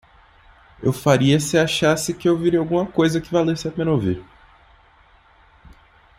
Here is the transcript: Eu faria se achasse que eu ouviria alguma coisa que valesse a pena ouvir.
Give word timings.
Eu 0.81 0.91
faria 0.91 1.39
se 1.39 1.59
achasse 1.59 2.11
que 2.15 2.27
eu 2.27 2.33
ouviria 2.33 2.57
alguma 2.59 2.87
coisa 2.87 3.21
que 3.21 3.31
valesse 3.31 3.67
a 3.67 3.71
pena 3.71 3.91
ouvir. 3.91 4.25